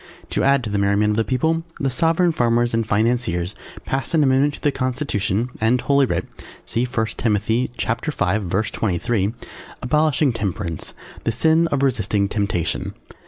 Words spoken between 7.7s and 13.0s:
V. 23.) abolishing Temperance, the sin of resisting temptation.